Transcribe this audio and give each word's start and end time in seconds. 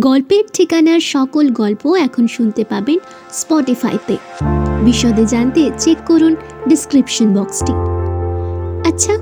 গল্পের 0.00 0.44
ঠিকানার 0.52 1.00
সকল 1.00 1.50
গল্প 1.50 1.94
এখন 1.94 2.26
শুনতে 2.26 2.64
পাবেন 2.64 2.98
স্পটিফাইতে। 3.32 4.16
বিশদে 4.84 5.24
জানতে 5.26 5.70
চেক 5.78 5.96
করুন 6.06 6.36
ডিসক্রিপশন 6.68 7.34
বক্সটি। 7.34 7.72
আচ্ছা 8.88 9.12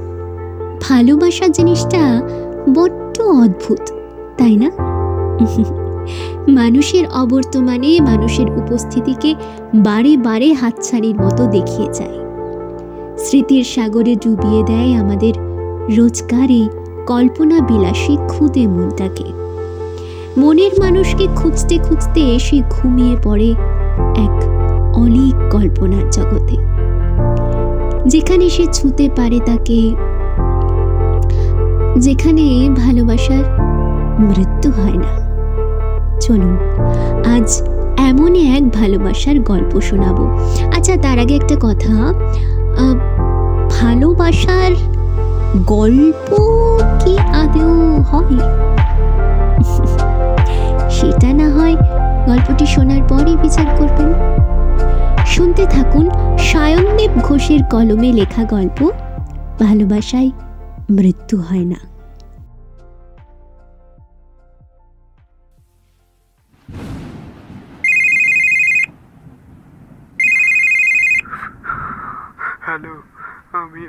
ভালোবাসা 0.81 1.49
জিনিসটা 1.49 2.23
বড্ড 2.75 3.23
অদ্ভুত, 3.23 3.81
তাই 4.39 4.57
না? 4.57 4.71
মানুষের 6.49 7.05
অবর্তমানে 7.09 8.01
মানুষের 8.01 8.47
উপস্থিতিকে 8.47 9.35
বারে 9.75 10.17
বারে 10.17 10.53
হাতছাড়ির 10.53 11.15
মতো 11.15 11.47
দেখিয়ে 11.47 11.89
যায়। 11.93 12.19
স্মৃতির 13.19 13.65
সাগরে 13.65 14.17
ডুবিয়ে 14.17 14.63
দেয় 14.63 14.95
আমাদের 14.95 15.35
রোজগারে 15.97 16.69
কল্পনা 17.07 17.61
বিলাসী 17.61 18.17
খুদে 18.29 18.67
মনটাকে। 18.67 19.44
মনের 20.43 20.73
মানুষকে 20.83 21.25
খুঁজতে 21.39 21.75
খুঁজতে 21.87 22.21
এসে 22.37 22.57
ঘুমিয়ে 22.75 23.17
পড়ে 23.25 23.51
এক 24.27 24.37
অলিক 25.03 25.37
কল্পনার 25.55 26.07
জগতে, 26.17 26.57
যেখানে 28.13 28.47
সে 28.57 28.65
ছুতে 28.77 29.07
পারে 29.19 29.39
তাকে, 29.49 29.81
যেখানে 32.07 32.45
ভালোবাসার 32.83 33.45
মৃত্যু 34.29 34.69
হয় 34.79 34.99
না। 35.05 35.11
চলুন, 36.25 36.55
আজ 37.35 37.49
এমনই 38.09 38.45
এক 38.57 38.65
ভালোবাসার 38.79 39.37
গল্প 39.51 39.73
শোনাবো। 39.89 40.25
আচ্ছা 40.77 40.95
তার 41.05 41.17
আগে 41.25 41.35
একটা 41.41 41.57
কথা। 41.67 41.95
ভালোবাসার 43.79 44.73
গল্প 45.75 46.29
কি 47.01 47.13
আদৌ 47.43 47.71
হয়? 48.11 48.39
সেটা 51.05 51.33
না 51.33 51.47
হয় 51.51 51.77
গল্পটি 52.27 52.67
শোনার 52.67 53.03
পরই 53.09 53.37
বিচার 53.37 53.69
করবেন। 53.79 54.11
শুনতে 55.27 55.67
থাকুন 55.67 56.11
সায়নদীপ 56.39 57.11
ঘোষের 57.11 57.61
কলমে 57.71 58.11
লেখা 58.13 58.45
গল্প, 58.45 58.79
ভালোবাসায় 59.61 60.31
মৃত্যু 60.91 61.37
হয় 61.41 61.67
না। 61.73 61.81
হ্যালো, 72.61 72.95
আমি 73.53 73.83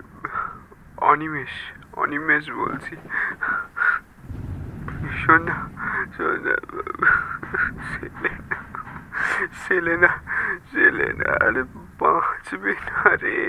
অনিমেষ 1.11 1.53
অনিমেষ 1.97 2.45
বলছি। 2.52 2.95
শোন 5.25 5.41
না 5.41 5.74
শোন 6.16 6.45
না 6.45 6.55
সেলেনা 9.61 10.11
সেলেনা 10.72 11.30
আরে 11.45 11.63
বাঁচবে 11.99 12.73
না 12.88 13.02
রে 13.16 13.39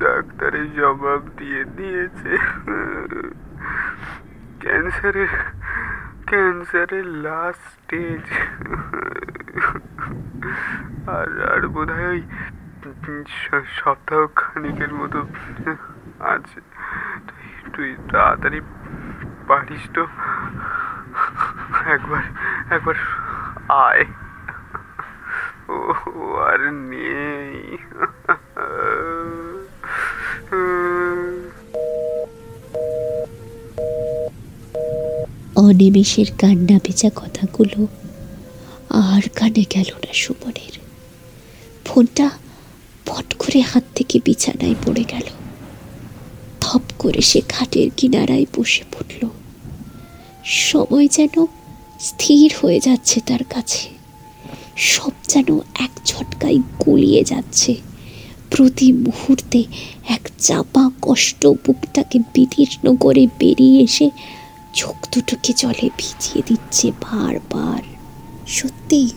ডাক্তারের 0.00 0.66
জবাব 0.74 1.22
দিয়ে 1.36 1.62
দিয়েছে 1.76 2.32
ক্যান্সারের 4.60 5.32
ক্যান্সারের 6.26 7.06
লাস্ট 7.22 7.64
স্টেজ 7.72 8.24
আর 11.08 11.28
আর 11.52 11.62
বোধ 11.66 11.88
হয় 11.90 12.06
ওই 12.08 12.22
সপ্তাহ 13.76 14.20
খানিকের 14.36 14.92
মতো 14.94 15.18
আছে 16.26 16.58
তুই 17.74 17.88
তাড়াতাড়ি 18.12 18.58
পারিস 19.52 19.84
তো 19.94 20.02
একবার 21.86 22.22
একবার 22.70 22.94
আয়। 23.68 24.04
ও, 25.68 25.94
আর 26.36 26.60
নেই। 26.72 27.76
অনিমেষের 35.56 36.26
কান্না 36.40 36.78
ভেজা 36.84 37.10
কথাগুলো 37.16 37.86
আর 38.90 39.22
কানে 39.36 39.64
গেল 39.74 39.90
না 39.94 40.12
সুমনের। 40.12 40.74
ফোনটা 41.84 42.30
ফট 43.06 43.34
করে 43.34 43.60
হাত 43.60 43.84
থেকে 43.94 44.20
বিছানায় 44.24 44.74
পড়ে 44.86 45.04
গেল। 45.04 45.26
থপ 46.60 46.82
করে 46.98 47.20
সে 47.20 47.40
খাটের 47.40 47.90
কিনারায় 47.96 48.44
বসে 48.56 48.84
পড়ল। 48.92 49.41
সময় 50.44 51.08
যেন 51.08 51.46
স্থির 52.00 52.54
হয়ে 52.60 52.80
যাচ্ছে 52.80 53.20
তার 53.20 53.44
কাছে। 53.44 53.88
সব 54.76 55.10
যেন 55.28 55.58
এক 55.74 55.90
ঝটকায় 56.04 56.58
গলিয়ে 56.78 57.24
যাচ্ছে। 57.24 57.76
প্রতি 58.50 58.92
মুহূর্তে 58.92 59.64
এক 60.08 60.30
চাপা 60.38 60.90
কষ্ট 61.02 61.46
বুকটাকে 61.46 62.18
বিদীর্ণ 62.18 62.96
করে 62.96 63.26
বেরিয়ে 63.38 63.82
এসে 63.82 64.10
চোখ 64.74 65.08
দুটোকে 65.14 65.52
জলে 65.56 65.90
ভিজিয়ে 65.98 66.42
দিচ্ছে 66.46 66.90
বারবার। 66.90 67.82
সত্যি 68.46 69.10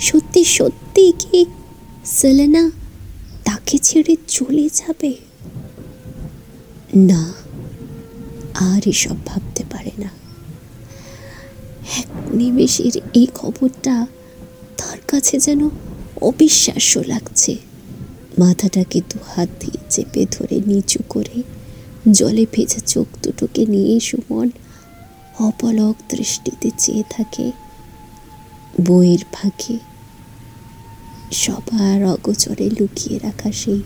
সত্যি 0.00 0.44
সত্যি 0.44 1.12
কি 1.18 1.46
সেলেনা 2.04 2.70
তাকে 3.44 3.78
ছেড়ে 3.78 4.16
চলে 4.28 4.68
যাবে? 4.74 5.14
না, 6.96 7.32
আর 8.54 8.88
এসব 8.88 9.16
ভাবতে 9.26 9.64
পারে 9.70 9.90
না। 9.98 10.25
এক 11.86 12.34
নিমেষের 12.34 12.96
এই 13.14 13.26
খবরটা 13.34 14.06
তার 14.76 14.98
কাছে 15.06 15.38
যেন 15.38 15.68
অবিশ্বাস্য 16.20 16.98
লাগছে। 16.98 17.56
মাথাটাকে 18.38 19.00
দু 19.00 19.18
হাত 19.26 19.48
দিয়ে 19.60 19.78
চেপে 19.90 20.26
ধরে 20.30 20.60
নিচু 20.66 21.02
করে 21.08 21.42
জলে 22.12 22.46
ভেজা 22.52 22.80
চোখ 22.86 23.06
দুটোকে 23.22 23.66
নিয়ে 23.66 24.00
সুমন 24.00 24.50
অপলক 25.38 25.94
দৃষ্টিতে 26.08 26.70
চেয়ে 26.78 27.02
থাকে। 27.10 27.52
বইয়ের 28.82 29.24
ফাঁকে 29.32 29.78
সবার 31.32 32.04
অগোচরে 32.04 32.70
লুকিয়ে 32.70 33.18
রাখা 33.18 33.52
সেই 33.52 33.82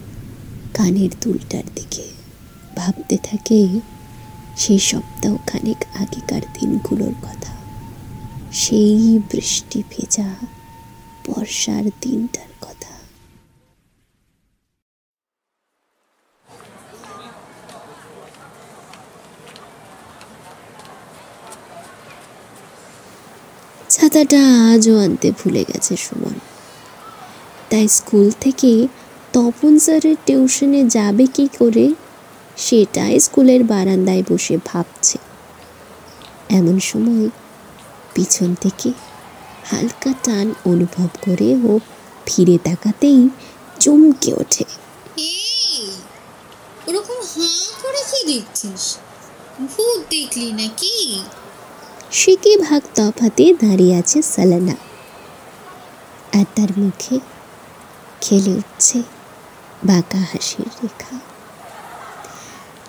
কানের 0.74 1.10
দুলটার 1.20 1.64
দিকে 1.74 2.02
ভাবতে 2.76 3.18
থাকে, 3.22 3.68
সেই 4.56 4.78
সপ্তাহ 4.78 5.36
খানিক 5.46 5.84
আগেকার 5.94 6.40
দিনগুলোর 6.60 7.14
কথা। 7.22 7.59
সেই 8.52 9.18
বৃষ্টি 9.32 9.82
ভেজা 9.90 10.34
বর্ষার 11.26 11.84
দিনটার 12.00 12.48
কথা। 12.60 12.94
ছাতাটা 23.90 24.70
আজও 24.72 24.98
আনতে 24.98 25.32
ভুলে 25.32 25.64
গেছে 25.64 25.96
সুমন। 25.96 26.34
তাই 27.70 27.88
স্কুল 27.88 28.30
থেকে 28.40 28.88
তপন 29.32 29.78
স্যারের 29.78 30.16
টিউশনে 30.26 30.84
যাবে 30.88 31.26
কি 31.26 31.48
করে, 31.58 31.94
সেটাই 32.56 33.20
স্কুলের 33.20 33.64
বারান্দায় 33.64 34.22
বসে 34.28 34.58
ভাবছে। 34.64 35.18
এমন 36.48 36.80
সময় 36.80 37.30
পিছন 38.14 38.54
থেকে 38.54 38.92
হালকা 39.64 40.12
টান 40.24 40.54
অনুভব 40.64 41.08
করে 41.24 41.56
ও 41.64 41.78
ফিরে 42.26 42.58
তাকাতেই 42.64 43.28
চমকে 43.80 44.32
ওঠে। 44.34 44.64
এই 45.16 45.90
ওরকম 46.88 47.18
হাঁ 47.34 47.66
করে 47.82 48.02
কি 48.10 48.34
দেখছিস? 48.34 48.98
ভূত 49.60 50.00
দেখলি 50.10 50.52
নাকি? 50.52 51.22
সে 52.12 52.32
ভাগ 52.70 52.82
তফাতে 52.94 53.54
দাঁড়িয়ে 53.60 53.96
আছে 53.96 54.22
সালানা। 54.22 54.76
আর 56.32 56.44
তার 56.54 56.68
মুখে 56.78 57.20
খেলে 58.20 58.50
উঠছে 58.50 59.02
বাঁকা 59.84 60.18
হাসির 60.18 60.68
রেখা। 60.82 61.18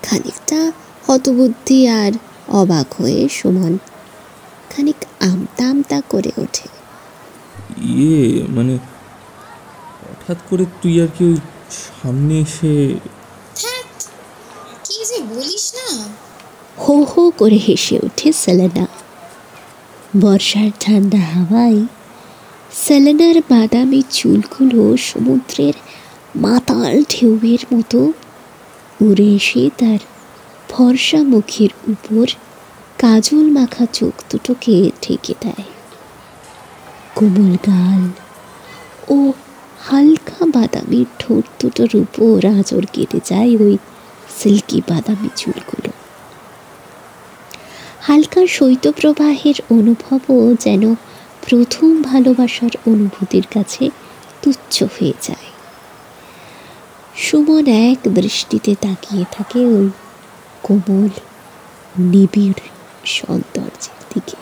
খানিকটা 0.02 0.72
হতবুদ্ধি 1.06 1.88
আর 1.88 2.12
অবাক 2.48 2.94
হয়ে 2.94 3.28
সুমন 3.28 3.78
খানিক 4.70 5.01
আমতা 5.92 6.00
করে 6.12 6.32
ওঠে। 6.42 6.66
ইয়ে 7.96 8.24
মানে 8.56 8.74
হঠাৎ 10.08 10.38
করে 10.50 10.64
তুই 10.80 10.94
আর 11.04 11.10
কি 11.16 11.22
ওই 11.30 11.38
সামনে 11.92 12.34
এসে 12.46 12.72
কি 14.84 14.98
যে 15.10 15.18
বলিস 15.32 15.66
না। 15.78 15.88
হো 16.82 16.96
হো 17.10 17.22
করে 17.40 17.58
হেসে 17.66 17.96
ওঠে 18.06 18.28
সেলেনা। 18.42 18.86
বর্ষার 20.22 20.70
ঠান্ডা 20.80 21.20
হাওয়ায় 21.32 21.80
সেলেনার 22.84 23.36
বাদামি 23.50 24.00
চুলগুলো 24.16 24.80
সমুদ্রের 25.08 25.76
মাতাল 26.44 26.92
ঢেউয়ের 27.12 27.62
মতো 27.72 28.00
উড়ে 29.06 29.28
এসে 29.38 29.62
তার 29.80 30.00
ফর্সা 30.70 31.20
মুখের 31.32 31.72
উপর 31.92 32.26
কাজল 33.02 33.46
মাখা 33.58 33.84
চোখ 33.98 34.14
দুটোকে 34.30 34.74
ঢেকে 35.02 35.34
দেয়। 35.44 35.66
কোমল 37.14 37.56
গাল 37.66 38.02
ও 39.08 39.32
হালকা 39.80 40.46
বাদামি 40.46 41.04
ঠোঁট 41.18 41.44
দুটোর 41.60 41.92
উপর 41.94 42.46
আজর 42.58 42.82
কেটে 42.92 43.20
যায় 43.24 43.56
ওই 43.56 43.78
সিল্কি 44.38 44.82
বাদামি 44.88 45.28
চুলগুলো। 45.36 45.90
হালকা 48.00 48.46
শৈত্যপ্রবাহের 48.46 49.54
অনুভবও 49.70 50.56
যেন 50.60 50.94
প্রথম 51.48 52.02
ভালোবাসার 52.02 52.74
অনুভূতির 52.86 53.46
কাছে 53.54 53.90
তুচ্ছ 54.42 54.82
হয়ে 54.82 55.14
যায়। 55.22 55.48
সুমন 57.16 57.66
এক 57.66 57.98
দৃষ্টিতে 58.08 58.74
তাকিয়ে 58.80 59.24
থাকে 59.32 59.58
ওই 59.58 59.88
কোমল, 60.62 61.10
নিবিড় 61.98 62.60
সৌন্দর্যের 63.04 64.00
দিকে। 64.14 64.41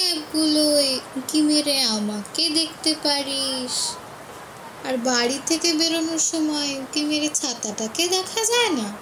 গ্যাপগুলোয় 0.00 1.00
উঁকি 1.16 1.42
মেরে 1.42 1.82
আমাকে 1.82 2.50
দেখতে 2.50 2.94
পারিস? 3.02 3.74
আর 4.88 4.96
বাড়ি 4.96 5.38
থেকে 5.46 5.72
বেরোনোর 5.72 6.18
সময় 6.18 6.78
উঁকি 6.78 7.04
মেরে 7.04 7.28
ছাতাটাকে 7.28 8.08
দেখা 8.08 8.44
যায় 8.44 8.70
না? 8.70 8.92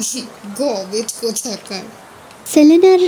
গবেট 0.58 1.12
কোথাকার। 1.20 1.84
সেলেনার 2.46 2.98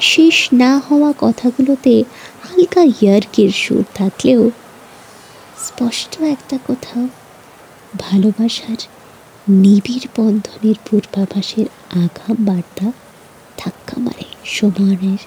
শেষ 0.00 0.48
না 0.52 0.78
হওয়া 0.78 1.14
কথাগুলোতে 1.18 2.04
হালকা 2.42 2.82
ইয়ার্কির 2.82 3.50
সুর 3.52 3.84
থাকলেও 3.94 4.50
স্পষ্ট 5.58 6.20
একটা 6.22 6.58
কোথাও 6.66 7.08
ভালোবাসার 7.98 8.80
নিবিড় 9.48 10.06
বন্ধনের 10.16 10.74
পূর্বাভাসের 10.90 11.66
আগাম 12.04 12.36
বার্তা 12.38 12.92
ধাক্কা 13.58 14.00
মারে 14.00 14.26
সমানের 14.44 15.20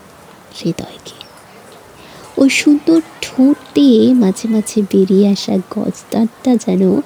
হৃদয়কে। 0.55 1.28
ওই 2.39 2.49
সুন্দর 2.49 3.01
ঠোঁট 3.21 3.57
দিয়ে 3.73 4.13
মাঝে 4.13 4.47
মাঝে 4.47 4.81
বেরিয়ে 4.81 5.27
আসা 5.29 5.55
গজদাঁতটা 5.69 6.55
যেন 6.55 7.01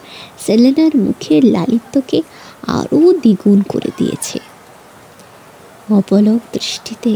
সেলেনার 0.45 0.93
মুখের 0.97 1.43
লালিত্যকে 1.45 2.21
আরও 2.67 3.13
দ্বিগুণ 3.13 3.61
করে 3.61 3.91
দিয়েছে। 3.97 4.39
অপলক 5.91 6.41
দৃষ্টিতে 6.53 7.13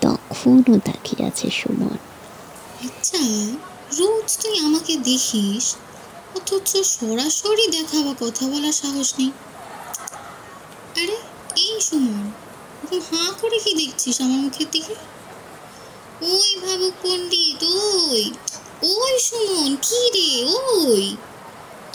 তখনও 0.00 0.78
তাকিয়ে 0.84 1.22
আছে 1.26 1.50
সুমন। 1.50 1.98
আচ্ছা 2.86 3.18
রোজ 3.98 4.28
তুই 4.42 4.58
আমাকে 4.58 4.96
দেখিস, 4.96 5.74
অথচ 6.36 6.76
সরাসরি 6.76 7.66
দেখা 7.66 7.98
বা 8.02 8.14
কথা 8.20 8.44
বলার 8.48 8.72
সাহস 8.72 9.14
নেই। 9.18 9.30
আরে, 11.02 11.16
এই 11.56 11.80
সুমন 11.80 12.24
হাঁ 13.10 13.30
করে 13.40 13.58
কি 13.58 13.72
দেখছিস 13.74 14.20
আমার 14.20 14.38
মুখের 14.38 14.68
দিকে? 14.72 14.94
ওই 16.22 16.56
ভাবুক 16.56 16.94
পণ্ডিত 17.02 17.62
ওই। 17.62 18.32
ওই 18.82 19.18
সুমন 19.18 19.76
কি 19.76 20.10
রে 20.10 20.44
ওই? 20.44 21.16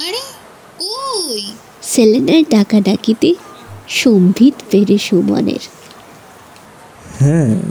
আরে 0.08 0.22
ওই। 0.80 1.54
সেলেনার 1.82 2.44
ডাকাডাকিতে 2.50 3.36
সম্ভিত 3.88 4.54
পেরে 4.72 4.98
সুমনের। 4.98 5.60
হ্যাঁ 7.20 7.62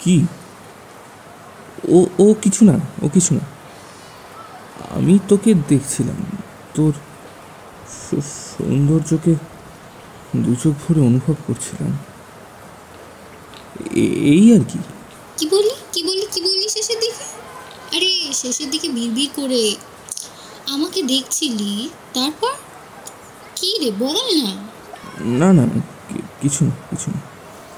কি- 0.00 0.24
ও 1.88 2.06
ও 2.18 2.34
কিছু 2.42 2.64
না 2.64 2.80
ও 3.02 3.08
কিছু 3.08 3.34
না। 3.34 3.40
আমি 4.90 5.18
তোকে 5.28 5.54
দেখছিলাম 5.54 6.16
তোর 6.74 6.92
সৌন্দর্যকে 8.22 9.34
দু 10.36 10.54
চোখ 10.54 10.74
ভরে 10.88 11.00
অনুভব 11.00 11.34
করছিলাম। 11.46 11.98
এই 14.24 14.58
আর 14.58 14.64
কি? 14.68 14.78
কি 15.40 15.46
বলি? 15.46 15.70
কি 15.92 16.02
বলি? 16.02 16.26
কি 16.32 16.40
বলি 16.40 16.68
শেষের 16.68 16.98
দিকে? 17.00 17.24
আরে 17.96 18.32
শেষের 18.32 18.70
দিকে 18.70 18.88
বিড়বিড় 18.88 19.30
করে 19.36 19.76
আমাকে 20.68 21.02
দেখছিলি 21.02 21.88
তারপর? 22.14 22.54
কি 23.56 23.78
রে 23.78 23.90
বল 23.90 24.44
না? 24.44 24.52
না 25.20 25.52
না 25.52 25.82
কিছু 26.40 26.64
না 26.64 26.70
কিছু 26.90 27.10
না। 27.10 27.20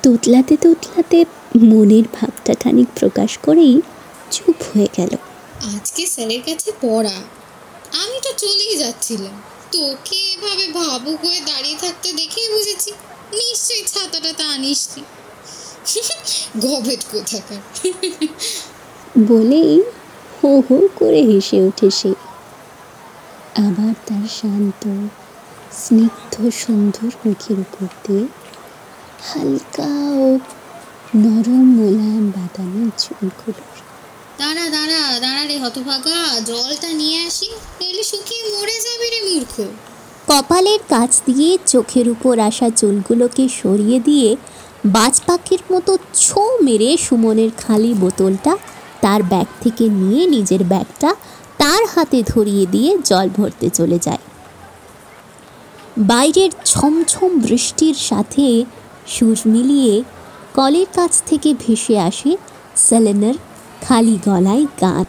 তোতলাতে 0.02 0.56
তোতলাতে 0.56 1.24
মনের 1.62 2.04
ভাবটা 2.12 2.54
খানিক 2.54 2.88
প্রকাশ 3.00 3.38
করেই 3.38 3.80
চুপ 4.30 4.62
হয়ে 4.62 4.88
গেল। 4.96 5.16
আজকে 5.76 6.06
স্যারের 6.06 6.42
কাছে 6.46 6.72
পড়া। 6.80 7.16
আমি 7.92 8.20
তো 8.22 8.32
চলেই 8.38 8.76
যাচ্ছিলাম। 8.78 9.42
তোকে 9.72 10.16
এভাবে 10.16 10.72
ভাবুক 10.72 11.24
হয়ে 11.24 11.40
দাঁড়িয়ে 11.40 11.76
থাকতে 11.76 12.12
দেখেই 12.12 12.48
বুঝেছি। 12.48 12.90
নিশ্চয়ই 13.32 13.84
ছাতাটা 13.86 14.32
তা 14.32 14.44
আনিসনি 14.44 15.02
গবেট 16.64 17.02
কোথাকার। 17.12 17.62
বলেই 19.30 19.72
হো 20.36 20.50
হো 20.66 20.76
করে 20.98 21.20
হেসে 21.30 21.58
ওঠে 21.68 21.88
সে। 21.98 22.10
আবার 23.66 23.94
তার 24.06 24.26
শান্ত 24.38 24.82
স্নিগ্ধ 25.82 26.34
সুন্দর 26.62 27.10
মুখের 27.22 27.58
উপর 27.64 27.88
দিয়ে 28.04 28.24
হালকা 29.28 29.90
ও 30.24 30.26
নরম 31.24 31.66
মোলায়েম 31.76 32.26
বাদামি 32.36 32.84
চুলগুলোর 32.98 33.76
দাঁড়া 34.40 34.66
দাঁড়া 34.76 35.02
দাঁড়া 35.20 35.42
রে 35.46 35.56
হতভাগা 35.58 36.18
জলটা 36.46 36.90
নিয়ে 36.92 37.18
আসি 37.26 37.48
নইলে 37.78 38.04
শুকিয়ে 38.10 38.42
মরে 38.54 38.76
যাবি 38.86 39.08
রে 39.14 39.20
মূর্খ। 39.28 39.54
কপালের 40.28 40.80
কাছ 40.88 41.12
দিয়ে 41.26 41.50
চোখের 41.66 42.06
উপর 42.08 42.34
আসা 42.48 42.68
চুলগুলোকে 42.70 43.44
সরিয়ে 43.60 43.98
দিয়ে 44.00 44.28
বাজ 44.84 45.20
পাখির 45.26 45.60
মতো 45.72 45.98
ছো 46.14 46.58
মেরে 46.62 46.96
সুমনের 46.96 47.50
খালি 47.58 47.94
বোতলটা 47.94 48.56
তার 49.00 49.22
ব্যাগ 49.22 49.46
থেকে 49.60 49.88
নিয়ে 49.88 50.26
নিজের 50.26 50.64
ব্যাগটা 50.64 51.14
তার 51.58 51.82
হাতে 51.94 52.22
ধরিয়ে 52.22 52.66
দিয়ে 52.66 52.98
জল 53.04 53.28
ভরতে 53.28 53.70
চলে 53.70 53.98
যায়। 53.98 54.18
বাইরের 55.98 56.50
ছমছম 56.64 57.38
বৃষ্টির 57.38 57.94
সাথে 57.94 58.64
সুর 59.06 59.38
মিলিয়ে 59.46 60.02
কলের 60.54 60.86
কাছ 60.94 61.22
থেকে 61.26 61.54
ভেসে 61.54 61.98
আসে 61.98 62.36
সেলেনার 62.76 63.34
খালি 63.82 64.18
গলায় 64.24 64.66
গান। 64.80 65.04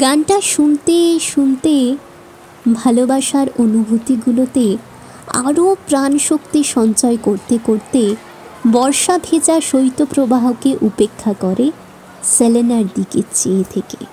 গানটা 0.00 0.40
শুনতে 0.40 1.18
শুনতে 1.20 1.96
ভালোবাসার 2.74 3.46
অনুভূতিগুলোতে 3.58 4.76
আরও 5.26 5.76
প্রাণশক্তি 5.88 6.64
সঞ্চয় 6.64 7.16
করতে 7.22 7.58
করতে 7.64 8.14
বর্ষা 8.72 9.18
ভেজা 9.18 9.60
শৈত্যপ্রবাহকে 9.60 10.76
উপেক্ষা 10.82 11.34
করে 11.40 11.70
সেলেনার 12.22 12.84
দিকে 12.94 13.22
চেয়ে 13.34 13.64
থেকে। 13.70 14.04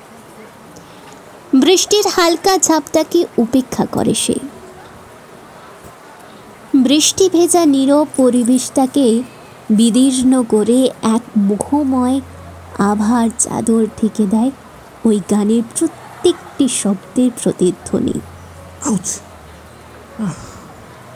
বৃষ্টির 1.59 2.07
হালকা 2.07 2.57
ঝাপটাকে 2.57 3.25
উপেক্ষা 3.37 3.85
করে 3.85 4.13
সে। 4.13 4.35
বৃষ্টি 6.73 7.29
ভেজা 7.29 7.65
নীরব 7.65 8.07
পরিবেশটাকে 8.17 9.23
বিদীর্ণ 9.69 10.43
করে 10.43 10.89
এক 11.03 11.21
মোহময় 11.37 12.21
আভার 12.77 13.29
চাদর 13.39 13.85
ঢেকে 14.01 14.25
দেয় 14.25 14.51
ওই 15.05 15.21
গানের 15.31 15.63
প্রত্যেকটি 15.77 16.67
শব্দের 16.67 17.31
প্রতিধ্বনি। 17.43 18.13
আউচ। 18.85 19.19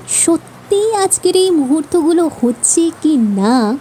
সত্যি 0.10 0.96
আজকের 0.96 1.36
এই 1.36 1.52
মুহূর্তগুলো 1.52 2.30
হচ্ছে 2.42 2.92
কি 3.02 3.18
না 3.18 3.78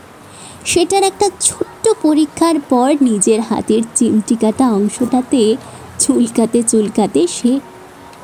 সেটার 0.64 1.02
একটা 1.02 1.30
ছোট্ট 1.40 1.88
পরীক্ষার 2.02 2.60
পর 2.60 2.94
নিজের 3.00 3.40
হাতের 3.40 3.82
চিমটি 3.94 4.36
কাটা 4.36 4.72
অংশটাতে 4.72 5.56
চুলকাতে 5.98 6.62
চুলকাতে 6.62 7.26
সে 7.26 7.60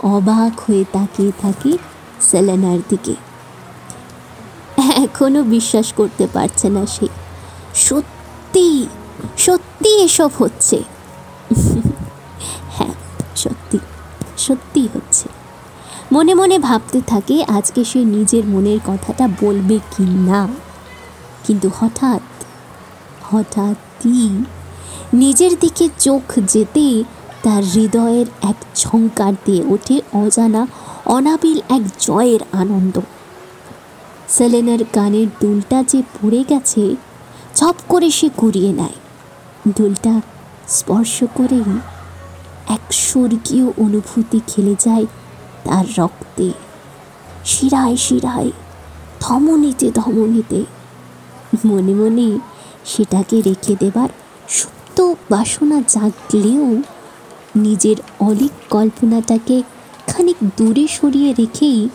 অবাক 0.03 0.61
হয়ে 0.61 0.85
তাকিয়ে 0.93 1.33
থাকে 1.43 1.79
সেলেনার 2.21 2.79
দিকে। 2.89 3.15
এখনও 4.97 5.43
বিশ্বাস 5.43 5.93
করতে 5.93 6.27
পারছে 6.33 6.69
না 6.69 6.87
সে। 6.87 7.07
সত্যি 7.75 8.87
সত্যি 9.39 10.05
এসব 10.05 10.31
হচ্ছে। 10.39 10.83
হ্যাঁ 12.77 12.95
সত্যি 13.37 13.79
সত্যি 14.39 14.89
হচ্ছে। 14.95 15.29
মনে 16.13 16.35
মনে 16.35 16.59
ভাবতে 16.59 17.01
থাকে 17.07 17.45
আজকে 17.49 17.85
সে 17.85 18.05
নিজের 18.05 18.47
মনের 18.47 18.81
কথাটা 18.87 19.29
বলবে 19.41 19.79
কি 19.97 20.05
না 20.05 20.49
কিন্তু 21.47 21.71
হঠাৎ, 21.81 22.23
হঠাৎই 23.31 24.45
নিজের 25.13 25.59
দিকে 25.61 25.89
চোখ 25.99 26.23
যেতে 26.39 27.05
তার 27.43 27.63
হৃদয়ের 27.63 28.27
এক 28.43 28.57
ঝঙ্কার 28.77 29.33
দিয়ে 29.45 29.65
ওঠে 29.69 30.01
অজানা, 30.13 30.67
অনাবিল 31.07 31.61
এক 31.69 31.83
জয়ের 32.01 32.41
আনন্দ। 32.53 33.01
সেলেনার 34.29 34.85
কানের 34.93 35.27
দুলটা 35.41 35.83
যে 35.83 36.03
পড়ে 36.03 36.45
গেছে 36.49 36.97
ঝপ 37.55 37.77
করে 37.89 38.11
সে 38.11 38.29
কুড়িয়ে 38.37 38.73
নেয়। 38.73 38.95
দুলটা 39.77 40.21
স্পর্শ 40.69 41.25
করেই 41.35 41.71
এক 42.69 42.93
স্বর্গীয় 42.93 43.73
অনুভূতি 43.79 44.41
খেলে 44.47 44.75
যায় 44.81 45.07
তার 45.65 45.85
রক্তে। 45.99 46.53
শিরায় 47.45 47.97
শিরায়, 47.97 48.51
ধমনীতে 49.21 49.91
ধমনীতে, 49.91 50.65
মনে 51.65 51.95
মনে 51.95 52.39
সেটাকে 52.85 53.43
রেখে 53.43 53.77
দেবার 53.81 54.09
সুপ্ত 54.49 55.15
বাসনা 55.31 55.83
জাগলেও 55.89 56.83
নিজের 57.57 57.97
অলিক 58.21 58.53
কল্পনাটাকে 58.71 59.63
খানিক 60.07 60.37
দূরে 60.57 60.87
সরিয়ে 60.89 61.35
রেখেই 61.35 61.89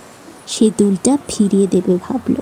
সে 0.47 0.71
দুলটা 0.77 1.17
ফিরিয়ে 1.27 1.67
দেবে 1.67 1.97
ভাবল। 2.03 2.33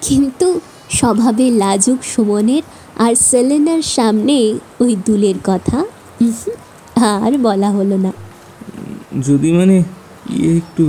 কিন্তু 0.00 0.60
স্বভাবে 0.90 1.50
লাজুক 1.50 1.98
সুমনের 2.04 2.62
আর 2.96 3.14
সেলেনার 3.14 3.82
সামনে 3.82 4.58
ওই 4.80 4.96
দুলের 5.06 5.34
কথা। 5.44 5.84
আর 6.96 7.38
বলা 7.38 7.70
হলো 7.70 7.96
না। 7.96 8.12
যদি 9.26 9.52
মানে 9.52 9.82
ইয়ে 10.30 10.56
একটু 10.56 10.84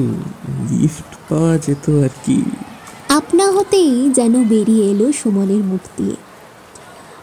লিফট 0.72 1.16
পাওয়া 1.30 1.58
যেত 1.58 1.90
আর 1.90 2.10
কি। 2.26 2.42
আপনা 3.10 3.52
হতেই 3.52 4.10
যেন 4.10 4.44
বেরিয়ে 4.44 4.92
এলো 4.92 5.12
সুমনের 5.12 5.64
মুখ 5.64 5.80
দিয়ে। 5.98 6.16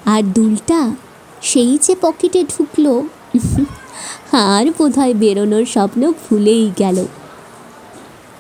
আর 0.05 0.23
দুলটা 0.23 0.95
সেই 1.43 1.79
যে 1.83 1.97
পকেটে 2.01 2.45
ঢুকলো 2.45 3.09
আর 4.33 4.67
বোধহয় 4.79 5.15
বেরোনোর 5.15 5.65
স্বপ্ন 5.65 6.13
ভুলেই 6.13 6.73
গেল। 6.79 7.07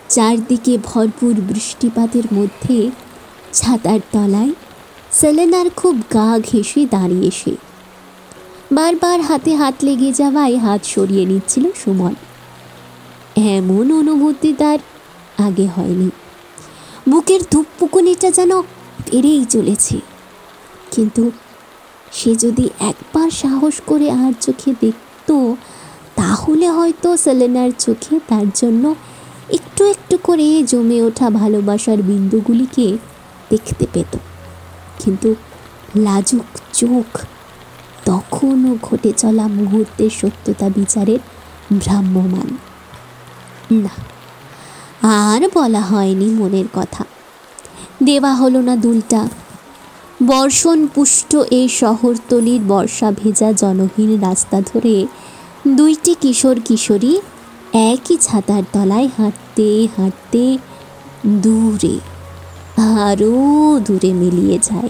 চারদিকে 0.08 0.78
ভরপুর 0.84 1.34
বৃষ্টিপাতের 1.34 2.24
মধ্যে 2.34 2.90
ছাতার 3.54 4.00
তলায় 4.12 4.52
সেলেনার 5.12 5.70
খুব 5.70 6.02
গা 6.14 6.38
ঘেঁষে 6.38 6.86
দাঁড়িয়ে 6.90 7.30
সে। 7.30 7.56
বারবার 8.72 9.20
হাতে 9.20 9.54
হাত 9.56 9.74
লেগে 9.82 10.12
যাওয়ায় 10.12 10.56
হাত 10.58 10.84
সরিয়ে 10.84 11.24
নিচ্ছিল 11.24 11.64
সুমন। 11.84 12.14
এমন 13.36 13.92
অনুভূতি 13.92 14.54
তার 14.58 14.78
আগে 15.38 15.66
হয়নি। 15.66 16.10
বুকের 17.08 17.40
ধূপপুকুনিটা 17.50 18.30
যেন 18.30 18.60
বেড়েই 18.60 19.44
চলেছে। 19.44 20.00
কিন্তু 20.90 21.30
সে 22.12 22.34
যদি 22.34 22.68
একবার 22.80 23.30
সাহস 23.30 23.80
করে 23.86 24.10
আর 24.10 24.32
চোখে 24.40 24.74
দেখত, 24.80 25.54
তাহলে 26.14 26.70
হয়তো 26.70 27.16
সেলেনার 27.16 27.70
চোখে 27.78 28.20
তার 28.28 28.46
জন্য 28.54 28.94
একটু 29.50 29.84
একটু 29.84 30.18
করে 30.22 30.62
জমে 30.62 31.02
ওঠা 31.02 31.30
ভালোবাসার 31.30 32.02
বিন্দুগুলিকে 32.02 32.98
দেখতে 33.54 33.86
পেত। 33.92 34.12
কিন্তু 34.98 35.28
লাজুক 35.96 36.48
চোখ 36.72 37.08
তখনও 38.04 38.72
ঘটে 38.82 39.10
চলা 39.16 39.46
মুহূর্তের 39.48 40.10
সত্যতা 40.10 40.66
বিচারের 40.68 41.20
ভ্রাম্যমান। 41.78 42.48
না, 43.70 43.94
আর 45.26 45.42
বলা 45.54 45.80
হয়নি 45.80 46.28
মনের 46.30 46.68
কথা। 46.74 47.04
দেওয়া 48.02 48.32
হলো 48.34 48.60
না 48.60 48.74
দুলটা। 48.76 49.20
বর্ষণ 50.26 50.78
পুষ্ট 50.86 51.30
এই 51.50 51.68
শহরতলির 51.80 52.62
বর্ষা 52.68 53.08
ভেজা 53.10 53.48
জনহীন 53.52 54.10
রাস্তা 54.20 54.58
ধরে 54.60 54.96
দুইটি 55.76 56.12
কিশোর 56.14 56.56
কিশোরী 56.64 57.12
একই 57.90 58.16
ছাতার 58.16 58.62
তলায় 58.72 59.08
হাঁটতে 59.16 59.68
হাঁটতে 59.96 60.44
দূরে 61.42 61.94
আরও 62.76 63.80
দূরে 63.86 64.12
মিলিয়ে 64.12 64.58
যায়। 64.62 64.88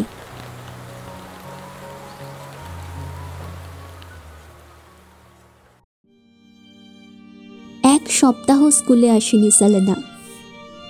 এক 7.83 8.13
সপ্তাহ 8.13 8.71
স্কুলে 8.71 9.11
আসেনি 9.11 9.51
সালেনা। 9.51 9.95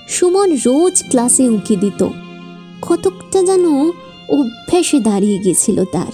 সুমন 0.08 0.56
রোজ 0.66 1.04
ক্লাসে 1.08 1.48
উঁকি 1.48 1.76
দিত। 1.76 2.08
কতকটা 2.82 3.42
যেন 3.42 3.88
অভ্যাসে 4.28 5.00
দাঁড়িয়ে 5.00 5.38
গেছিল 5.38 5.84
তার। 5.84 6.12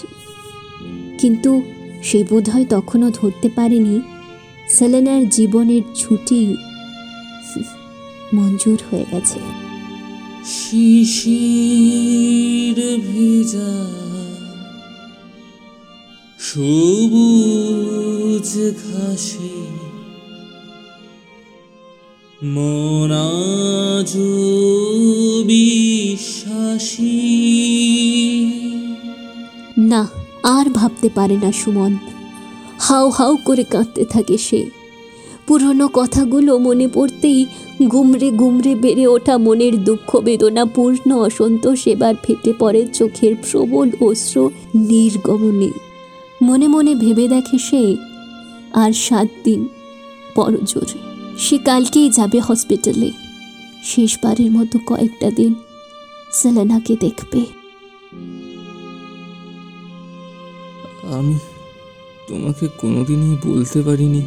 কিন্তু 1.19 1.63
সে 2.03 2.25
বোধহয় 2.25 2.65
তখনও 2.65 3.11
ধরতে 3.11 3.49
পারেনি 3.49 4.01
সেলেনার 4.69 5.29
জীবনের 5.29 5.83
ছুটি। 5.95 6.57
মঞ্জুর 8.35 8.79
হয়ে 8.91 9.05
গেছে। 9.13 9.60
শিশির 10.45 11.47
ভেজা, 13.07 13.87
সবুজ 16.39 18.59
ঘাসে। 18.85 19.49
মনাজ 22.45 24.17
না, 29.79 30.09
আর 30.43 30.71
ভাবতে 30.71 31.11
পারে 31.15 31.35
না 31.35 31.53
সুমন। 31.53 31.97
হাউ 32.79 33.11
হাউ 33.11 33.39
করে 33.45 33.65
কাঁদতে 33.65 34.05
থাকে 34.05 34.39
সে। 34.39 34.71
পুরনো 35.47 35.89
কথাগুলো 35.89 36.59
মনে 36.59 36.89
পড়তেই 36.95 37.47
গুমরে 37.89 38.31
গুমরে 38.31 38.75
বেড়ে 38.75 39.07
ওঠা 39.07 39.39
মনের 39.39 39.85
দুঃখ 39.85 40.17
বেদনা, 40.17 40.65
পূর্ণ 40.65 41.13
অসন্তোষ 41.13 41.87
এবার 41.87 42.15
ফেটে 42.23 42.53
পড়ে 42.59 42.87
চোখের 42.87 43.37
প্রবল 43.37 43.91
অস্ত্র 44.01 44.51
নির্গমনে। 44.75 45.71
মনে 46.43 46.69
মনে 46.69 46.95
ভেবে 46.95 47.29
দেখে 47.29 47.59
সে, 47.59 47.97
আর 48.75 48.93
সাত 48.93 49.29
দিন 49.45 49.69
পরজোর 50.35 50.87
সে 51.39 51.59
কালকেই 51.59 52.11
যাবে 52.11 52.41
হসপিটালে। 52.41 53.11
শেষবারের 53.85 54.51
মতো 54.51 54.79
কয়েকটা 54.87 55.31
দিন 55.31 55.55
সেলেনাকে 56.33 56.97
দেখবে। 57.01 57.45
আমি 61.19 61.39
তোমাকে 62.29 62.69
কোনোদিনই 62.81 63.37
বলতে 63.47 63.83
পারিনি 63.83 64.23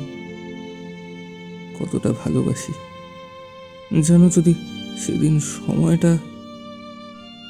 কতটা 1.79 2.13
ভালোবাসি। 2.23 2.92
জানো 4.01 4.29
যদি 4.29 4.53
সেদিন 4.97 5.39
সময়টা 5.39 6.17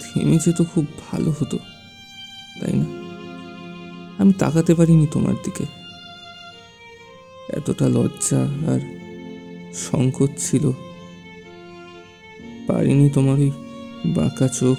থেমে 0.01 0.37
যেত 0.45 0.61
খুব 0.73 0.85
ভালো 1.11 1.31
হতো, 1.39 1.57
তাই 2.61 2.73
না? 2.73 2.85
আমি 4.17 4.33
তাকাতে 4.33 4.75
পারিনি 4.75 5.07
তোমার 5.11 5.33
দিকে। 5.43 5.65
এতটা 7.49 7.89
লজ্জা 7.89 8.41
আর 8.43 8.79
সংকোচ 9.73 10.29
ছিল। 10.37 10.71
পারিনি 12.67 13.09
তোমার 13.09 13.39
ওই 13.39 13.51
বাঁকা 14.05 14.47
চোখ, 14.47 14.77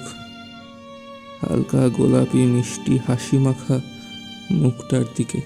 হালকা 1.44 1.88
গোলাপি 1.88 2.38
মিষ্টি 2.38 2.98
হাসি 3.06 3.38
মাখা 3.38 3.80
মুখটার 4.50 5.04
দিকে। 5.16 5.40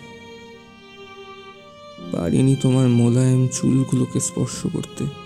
পারিনি 2.13 2.57
তোমার 2.57 2.89
মোলায়েম 2.89 3.49
চুলগুলোকে 3.49 4.21
স্পর্শ 4.21 4.67
করতে। 4.73 5.18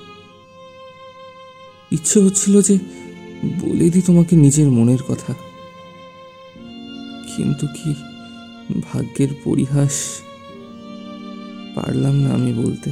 ইচ্ছে 1.92 2.18
হচ্ছিল 2.20 2.54
যে 2.62 2.74
বলে 3.60 3.86
দিই 3.90 4.02
তোমাকে 4.02 4.34
নিজের 4.36 4.68
মনের 4.70 5.02
কথা। 5.08 5.32
কিন্তু 7.32 7.64
কি 7.76 7.90
ভাগ্যের 8.80 9.30
পরিহাস 9.44 9.94
পারলাম 11.74 12.14
না 12.14 12.28
আমি 12.34 12.52
বলতে। 12.52 12.90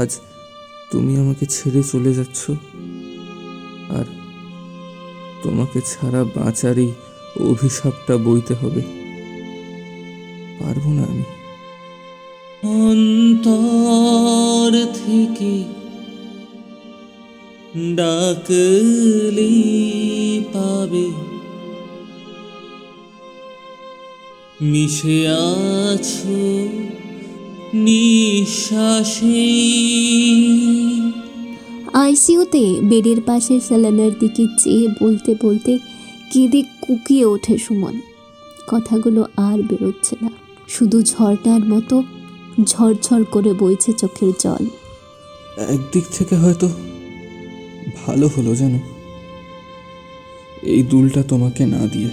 আজ 0.00 0.10
তুমি 0.90 1.12
আমাকে 1.16 1.44
ছেড়ে 1.46 1.82
চলে 1.82 2.12
যাচ্ছ, 2.14 2.40
আর 3.98 4.06
তোমাকে 5.42 5.78
ছাড়া 5.80 6.24
বাঁচারই 6.36 6.88
অভিশাপটা 7.50 8.14
বইতে 8.16 8.54
হবে। 8.54 8.82
পারব 10.60 10.84
না 10.96 11.02
আমি। 11.02 11.26
অন্তর 12.80 14.70
থেকে 15.00 15.52
ডাকলি 17.74 19.54
পাবে। 20.52 21.10
মিশে 24.62 25.28
আছো 25.28 26.40
নিঃশ্বাসেই 27.74 29.50
আইসিইউতে 31.94 32.80
বেডের 32.82 33.20
পাশে 33.20 33.60
সেলেনার 33.60 34.10
দিকে 34.18 34.46
চেয়ে 34.58 34.88
বলতে 35.00 35.34
বলতে 35.42 35.78
কেঁদে 36.32 36.62
কুকিয়ে 36.80 37.24
ওঠে 37.24 37.58
সুমন। 37.58 38.00
কথাগুলো 38.68 39.26
আর 39.36 39.58
বেরোচ্ছে 39.62 40.16
না। 40.22 40.30
শুধু 40.68 41.02
ঝর্ণার 41.02 41.60
মতো 41.60 42.02
ঝরঝর 42.64 43.24
করে 43.24 43.52
বইছে 43.52 43.92
চোখের 43.92 44.32
জল। 44.38 44.64
একদিক 45.58 46.04
থেকে 46.12 46.36
হয়তো 46.36 46.68
ভালো 48.06 48.28
হলো 48.28 48.54
জানো 48.54 48.78
এই 50.62 50.82
দুলটা 50.82 51.22
তোমাকে 51.22 51.66
না 51.66 51.78
দিয়ে। 51.78 52.08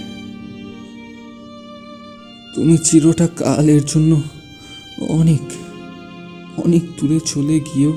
তুমি 2.54 2.78
চিরটা 2.84 3.26
কালের 3.26 3.84
জন্য 3.84 4.22
অনেক 5.08 5.40
অনেক 6.56 6.82
দূরে 7.00 7.20
চলে 7.20 7.60
গিয়েও 7.60 7.96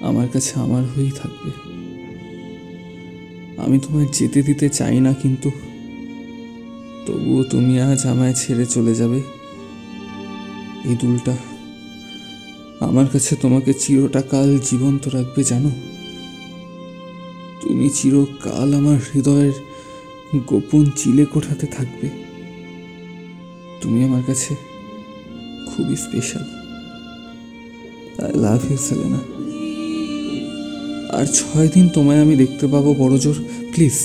আমার 0.00 0.28
কাছে 0.28 0.60
আমার 0.60 0.82
হয়েই 0.82 1.10
থাকবে। 1.10 1.50
আমি 3.56 3.78
তোমায় 3.78 4.06
যেতে 4.12 4.42
দিতে 4.42 4.68
চাই 4.68 5.00
না 5.00 5.14
কিন্তু 5.14 5.50
তবুও 7.06 7.44
তুমি 7.44 7.80
আজ 7.80 8.06
আমায় 8.06 8.34
ছেড়ে 8.34 8.66
চলে 8.66 8.94
যাবে। 8.94 9.22
এই 10.84 10.96
দুলটা 11.00 11.36
আমার 12.80 13.06
কাছে 13.06 13.36
তোমাকে 13.36 13.72
চিরটা 13.72 14.22
কাল 14.22 14.58
জীবন্ত 14.58 15.08
রাখবে 15.08 15.44
জানো? 15.44 15.70
তুমি 17.62 17.90
চিরকাল 17.90 18.74
আমার 18.74 18.98
হৃদয়ের 19.12 19.56
গোপন 20.46 20.84
চিলে 20.96 21.24
কোঠাতে 21.24 21.66
থাকবে। 21.66 22.08
তুমি 23.80 24.04
আমার 24.04 24.22
কাছে 24.26 24.54
খুবই 25.68 25.96
special 25.96 26.46
I 28.24 28.32
love 28.34 28.60
you 28.70 28.76
Selena 28.76 29.20
আর 31.18 31.26
ছয় 31.26 31.68
দিন 31.68 31.88
তোমায় 31.88 32.20
আমি 32.20 32.36
দেখতে 32.36 32.66
পাবো, 32.66 32.94
বড় 32.94 33.18
জোর। 33.18 33.34
প্লিজ 33.74 33.96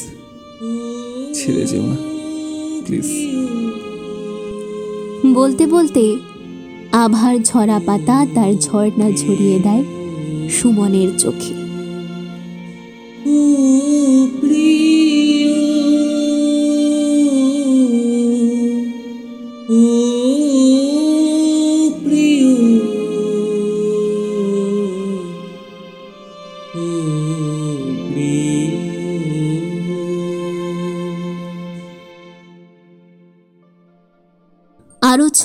ছেড়ে 1.38 1.64
যেও 1.66 1.86
না। 1.86 1.98
প্লিজ 2.86 3.08
বলতে 5.34 5.64
বলতে 5.68 6.04
আভার 6.92 7.36
ঝরা 7.44 7.80
পাতা 7.86 8.18
তার 8.36 8.52
ঝর্ণা 8.56 9.08
ঝরিয়ে 9.12 9.60
দেয় 9.60 9.84
সুমনের 10.50 11.10
চোখে। 11.18 11.59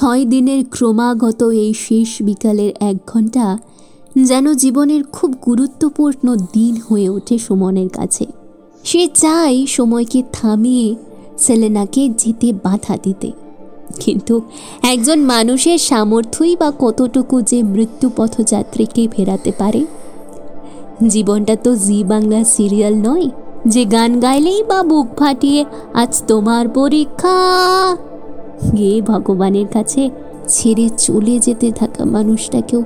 ছয় 0.04 0.24
দিনের 0.24 0.64
ক্রমাগত 0.70 1.42
এই 1.42 1.74
শেষ 1.74 2.22
বিকালের 2.22 2.72
এক 2.80 2.96
ঘণ্টা 3.06 3.58
যেন 4.24 4.54
জীবনের 4.54 5.02
খুব 5.04 5.34
গুরুত্বপূর্ণ 5.46 6.36
দিন 6.36 6.80
হয়ে 6.88 7.08
ওঠে 7.08 7.38
সুমনের 7.38 7.88
কাছে। 7.88 8.26
সে 8.84 9.08
চায় 9.14 9.66
সময়কে 9.66 10.22
থামিয়ে 10.32 10.94
সেলেনাকে 11.38 12.08
যেতে 12.08 12.52
বাধা 12.52 12.96
দিতে। 13.02 13.32
কিন্তু 14.00 14.40
একজন 14.82 15.18
মানুষের 15.18 15.78
সামর্থ্যই 15.78 16.56
বা 16.56 16.72
কতটুকু 16.78 17.42
যে 17.42 17.62
মৃত্যু 17.62 18.10
পথযাত্রীকে 18.16 19.08
ফেরাতে 19.12 19.52
পারে? 19.58 19.86
জীবনটা 21.08 21.56
তো 21.56 21.76
জি 21.76 22.04
বাংলা 22.04 22.44
সিরিয়াল 22.44 22.94
নয়, 22.94 23.28
যে 23.66 23.84
গান 23.84 24.20
গাইলেই 24.20 24.62
বা 24.62 24.82
বুক 24.82 25.06
ফাটিয়ে 25.18 25.64
আজ 25.94 26.22
তোমার 26.28 26.68
পরীক্ষা। 26.68 27.36
গিয়ে 28.76 29.02
ভগবানের 29.02 29.66
কাছে 29.72 30.10
ছেড়ে 30.48 30.88
চলে 30.98 31.38
যেতে 31.38 31.72
থাকা 31.72 32.04
মানুষটাকেও 32.04 32.82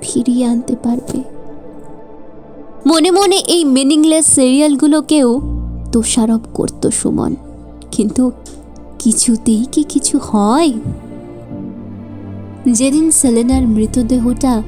ফিরিয়ে 0.00 0.46
আনতে 0.46 0.76
পারবে। 0.82 1.22
মনে 2.86 3.10
মনে 3.10 3.36
এই 3.36 3.64
মিনিংলেস 3.64 4.26
সিরিয়ালগুলোকেও 4.26 5.40
দোষারোপ 5.92 6.40
করত 6.54 6.88
সুমন। 6.88 7.34
কিন্তু 7.90 8.32
কিছুতেই 8.98 9.66
কি 9.72 9.82
কিছু 9.82 10.18
হয়? 10.22 10.72
যেদিন 12.72 13.10
সেলেনার 13.10 13.66
মৃতদেহটা 13.66 14.62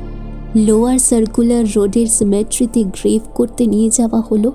লোয়ার 0.56 0.98
সার্কুলার 0.98 1.64
রোডের 1.76 2.06
সিমেট্রিতে 2.06 2.84
গ্রেভ 2.84 3.20
করতে 3.34 3.66
নিয়ে 3.66 3.90
যাওয়া 3.90 4.22
হলো, 4.30 4.52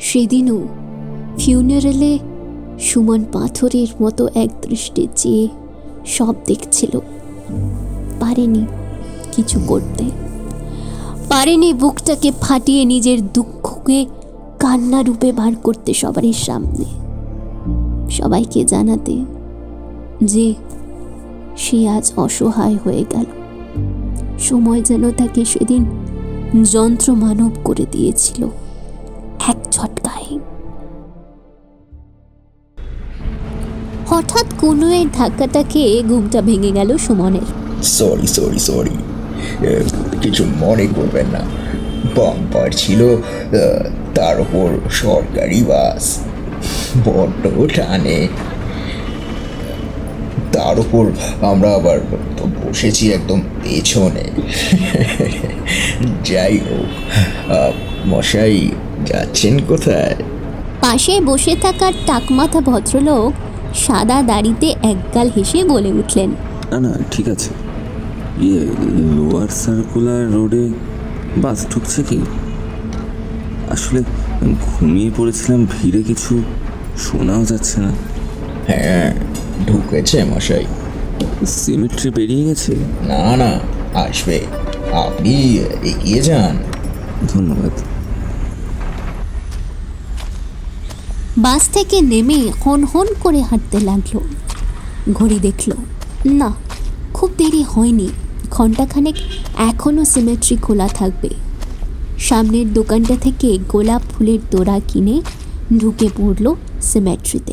সেদিনও 0.00 0.58
ফিউনারেলে 1.38 2.18
সুমন 2.80 3.24
পাথরের 3.32 4.02
মতো 4.02 4.28
এক 4.34 4.50
দৃষ্টি 4.62 5.08
চেয়ে 5.16 5.48
সব 6.06 6.34
দেখছিল। 6.46 7.00
পারেনি 8.20 8.66
কিছু 9.32 9.60
করতে। 9.66 10.04
পারেনি 11.28 11.74
বুকটাকে 11.74 12.32
ফাটিয়ে 12.40 12.84
নিজের 12.84 13.26
দুঃখকে 13.26 14.06
কান্না 14.58 15.02
রূপে 15.02 15.32
বার 15.32 15.56
করতে 15.56 15.94
সবারই 15.94 16.32
সামনে। 16.32 16.84
সবাইকে 18.10 18.64
জানাতে 18.64 19.24
যে 20.24 20.54
সে 21.56 21.88
আজ 21.88 22.12
অসহায় 22.16 22.76
হয়ে 22.84 23.04
গেল। 23.10 23.24
সময় 24.38 24.82
যেন 24.82 25.10
তাকে 25.10 25.44
সেদিন 25.44 25.84
যন্ত্র 26.62 27.14
মানব 27.14 27.50
করে 27.64 27.86
দিয়েছিল। 27.92 28.44
এক 29.48 29.56
ঝটকায়। 29.70 30.38
হঠাৎ 34.10 34.46
কুনুয়ের 34.60 35.08
ধাক্কাটা 35.18 35.62
খেয়ে 35.70 35.92
ঘুমটা 36.02 36.40
ভেঙে 36.48 36.70
গেল 36.78 36.90
সুমনের। 37.04 37.48
সরি 37.96 38.28
সরি 38.36 38.60
সরি 38.68 38.94
কিছু 40.22 40.42
মনে 40.62 40.86
করবেন 40.96 41.26
না। 41.32 41.42
বাম্পার 42.16 42.68
ছিল 42.72 43.00
তার 44.14 44.36
উপর 44.44 44.68
সরকারি 45.02 45.60
বাস। 45.70 46.04
বড্ড 47.06 47.42
টানে। 47.76 48.18
তার 50.52 50.76
উপর 50.84 51.04
আমরা 51.50 51.70
আবার 51.78 51.98
বসেছি 52.62 53.04
একদম 53.16 53.40
পেছনে। 53.62 54.24
যাই 56.30 56.56
হোক 56.66 56.88
মশাই 58.10 58.58
যাচ্ছেন 59.06 59.54
কোথায়? 59.68 60.16
পাশে 60.84 61.14
বসে 61.28 61.54
থাকা 61.64 61.86
টাকমাথা 62.06 62.60
ভদ্রলোক 62.68 63.32
সাদা 63.74 64.22
দাড়িতে 64.22 64.74
একগাল 64.82 65.30
হেসে 65.36 65.64
বলে 65.64 65.92
উঠলেন 65.92 66.30
না 66.70 66.80
না 66.80 66.98
ঠিক 67.10 67.28
আছে। 67.28 67.50
ইয়ে 68.40 68.60
লোয়ার 69.16 69.48
সার্কুলার 69.48 70.32
রোডে 70.32 70.68
বাস 71.36 71.66
ঢুকছে 71.70 72.02
কি? 72.02 72.20
আসলে 73.70 74.02
ঘুমিয়ে 74.60 75.10
পড়েছিলাম 75.16 75.66
ভিড়ে 75.72 76.02
কিছু 76.02 76.42
শোনাও 76.98 77.44
যাচ্ছে 77.44 77.80
না। 77.80 77.92
হ্যাঁ 78.66 79.14
ঢুকেছে 79.66 80.24
মশাই। 80.24 80.64
সিমেট্রি 81.46 82.10
বেরিয়ে 82.10 82.44
গেছে? 82.44 82.74
না 83.08 83.36
না 83.36 83.60
আসবে। 83.94 84.40
আপনি 84.92 85.58
এগিয়ে 85.82 86.22
যান। 86.22 86.56
ধন্যবাদ। 87.34 87.89
বাস 91.40 91.68
থেকে 91.68 92.00
নেমে 92.00 92.52
হন 92.66 92.84
হন 92.84 93.06
করে 93.20 93.40
হাঁটতে 93.40 93.80
লাগল। 93.80 94.18
ঘড়ি 95.12 95.38
দেখল, 95.38 95.72
না, 96.32 96.54
খুব 97.14 97.30
দেরি 97.36 97.62
হয়নি। 97.62 98.08
ঘন্টাখানেক 98.50 99.14
এখনও 99.56 100.04
সিমেট্রি 100.04 100.56
খোলা 100.56 100.88
থাকবে। 100.88 101.28
সামনের 102.18 102.72
দোকানটা 102.72 103.16
থেকে 103.16 103.58
গোলাপ 103.68 104.02
ফুলের 104.02 104.38
তোড়া 104.50 104.80
কিনে 104.88 105.22
ঢুকে 105.78 106.08
পড়ল 106.16 106.54
সিমেট্রিতে। 106.80 107.52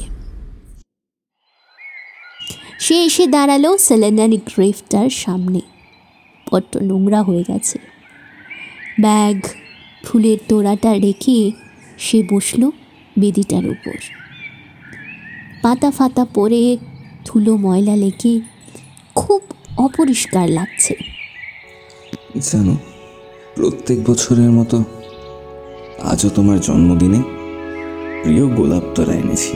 সে 2.80 3.04
এসে 3.04 3.28
দাঁড়াল 3.28 3.78
সেলেনার 3.78 4.30
গ্রেফটার 4.30 5.10
সামনে। 5.10 5.62
বড্ড 6.54 6.78
নোংরা 6.78 7.24
হয়ে 7.24 7.44
গেছে। 7.48 7.80
ব্যাগ, 9.02 9.46
ফুলের 10.06 10.38
তোড়াটা 10.48 10.94
রেখে 10.94 11.52
সে 11.98 12.24
বসল। 12.32 12.72
বেদিটার 13.20 13.66
উপর। 13.74 13.98
পাতা 15.64 15.90
ফাতা 15.92 16.24
পরে 16.38 16.62
ধুলো 17.26 17.54
ময়লা 17.58 17.96
লেগে 17.96 18.34
খুব 19.16 19.42
অপরিষ্কার 19.86 20.48
লাগছে। 20.50 20.94
জানো, 22.50 22.76
প্রত্যেক 23.56 23.98
বছরের 24.10 24.52
মতো 24.52 24.78
আজও 26.12 26.30
তোমার 26.30 26.58
জন্মদিনে 26.60 27.22
প্রিয় 28.22 28.46
গোলাপ 28.58 28.86
তোরা 28.96 29.14
এনেছি। 29.14 29.56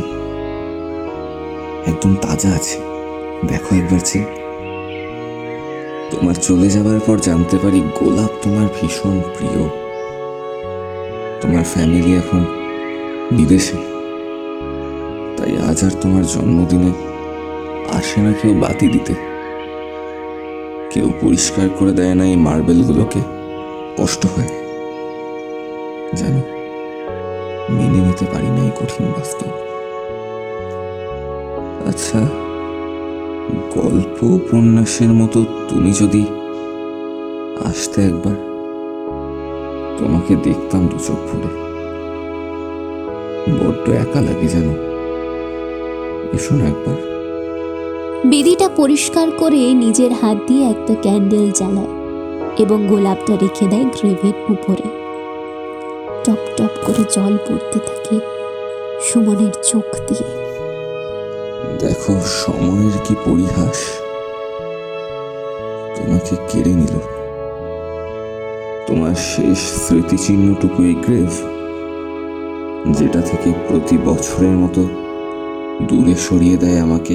একদম 1.92 2.12
তাজা 2.16 2.50
আছে, 2.50 2.78
দেখো 3.48 3.70
একবার 3.76 4.02
চেয়ে 4.10 4.28
তোমার 6.12 6.36
চলে 6.48 6.68
যাবার 6.70 7.00
পর 7.00 7.18
জানতে 7.20 7.56
পারি 7.58 7.80
গোলাপ 8.00 8.32
তোমার 8.44 8.68
ভীষণ 8.76 9.16
প্রিয়। 9.36 9.62
তোমার 11.42 11.66
ফ্যামিলি 11.74 12.12
এখন 12.16 12.42
বিদেশে। 13.32 13.78
তাই 15.38 15.58
আজ 15.58 15.84
আর 15.84 15.92
তোমার 16.02 16.26
জন্মদিনে 16.26 16.92
আসে 17.94 18.22
না 18.22 18.34
কেউ 18.34 18.54
বাতি 18.54 18.88
দিতে। 18.88 19.14
কেউ 20.92 21.12
পরিষ্কার 21.22 21.70
করে 21.80 21.92
দেয় 21.92 22.14
না 22.14 22.26
এই 22.26 22.36
মার্বেলগুলোকে। 22.36 23.20
কষ্ট 23.98 24.26
হয়। 24.26 24.48
জানি, 26.14 26.42
মেনে 27.70 27.98
নিতে 27.98 28.26
পারি 28.26 28.48
না 28.48 28.62
এই 28.64 28.72
কঠিন 28.76 29.06
বাস্তব। 29.08 29.52
আচ্ছা 31.88 32.20
গল্প 33.76 34.24
উপন্যাসের 34.24 35.10
মতো 35.10 35.46
তুমি 35.70 35.94
যদি 35.94 36.26
আসতে 37.66 38.02
একবার, 38.02 38.36
তোমাকে 39.98 40.36
দেখতাম 40.36 40.88
দু 40.88 40.98
চোখ 41.08 41.16
ভরে 41.16 41.71
বড্ড 43.72 43.90
একা 43.90 44.22
লাগে 44.22 44.48
যেন 44.48 44.68
এসো 46.34 46.56
না 46.56 46.66
একবার। 46.66 46.98
বেদিটা 48.26 48.70
পরিষ্কার 48.76 49.32
করে 49.32 49.74
নিজের 49.74 50.12
হাত 50.14 50.38
দিয়ে 50.48 50.70
একটা 50.70 50.96
ক্যান্ডেল 51.02 51.52
জ্বালায় 51.52 51.94
এবং 52.58 52.88
গোলাপটা 52.88 53.38
রেখে 53.42 53.66
দেয় 53.68 53.84
গ্রেভের 53.84 54.52
উপরে। 54.52 54.88
টপ 56.24 56.42
টপ 56.58 56.74
করে 56.86 57.04
জল 57.12 57.38
পড়তে 57.38 57.80
থাকে 57.80 58.20
সুমনের 59.02 59.54
চোখ 59.64 59.88
দিয়ে। 60.08 60.28
দেখো 61.80 62.14
সময়ের 62.26 62.96
কি 63.06 63.16
পরিহাস? 63.26 63.80
তোমাকে 65.98 66.36
কেড়ে 66.50 66.74
নিল। 66.74 66.96
তোমার 68.88 69.16
শেষ 69.16 69.60
স্মৃতিচিহ্নটুকু 69.88 70.84
এই 70.84 70.94
গ্রেভ 70.94 71.32
যেটা 72.90 73.22
থেকে 73.22 73.54
প্রতি 73.68 73.98
বছরের 74.06 74.56
মতো 74.58 74.82
দূরে 75.82 76.16
সরিয়ে 76.16 76.58
দেয় 76.58 76.80
আমাকে 76.80 77.14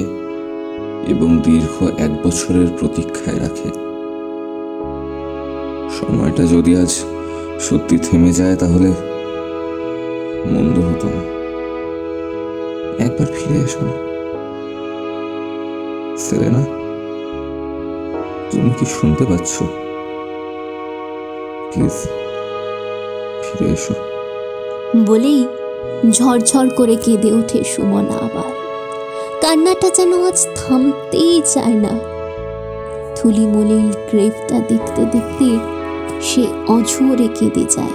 এবং 1.07 1.41
দীর্ঘ 1.41 1.99
এক 1.99 2.27
বছরের 2.27 2.67
প্রতীক্ষায় 2.79 3.39
রাখে। 3.39 3.69
সময়টা 5.99 6.43
যদি 6.43 6.75
আজ 6.75 7.03
সত্যি 7.59 7.97
থেমে 7.97 8.31
যায় 8.31 8.55
তাহলে 8.55 8.87
মন্দ 10.51 10.79
হতো 10.79 11.07
না। 11.07 11.21
একবার 13.05 13.27
ফিরে 13.27 13.59
এসো 13.59 13.85
না। 13.85 13.91
সেলেনা 16.17 16.63
তুমি 18.51 18.69
কি 18.79 18.85
শুনতে 18.85 19.25
পাচ্ছ? 19.25 19.63
প্লিজ, 21.73 22.09
ফিরে 23.43 23.71
এসো। 23.71 23.93
বলেই 25.05 25.45
ঝরঝর 26.11 26.69
করে 26.69 26.95
কেঁদে 26.95 27.33
ওঠে 27.33 27.63
সুমন 27.63 27.97
আবার। 27.97 28.51
কান্নাটা 29.41 29.89
যেন 29.89 30.27
আজ 30.27 30.47
থামতেই 30.55 31.41
চায় 31.45 31.73
না। 31.73 31.99
থুলিমলির 33.15 33.93
গ্রেভটা 34.11 34.59
দেখতে 34.59 35.05
দেখতে 35.05 35.59
সে 36.21 36.47
অঝরে 36.67 37.27
কেঁদে 37.39 37.65
যায়। 37.69 37.91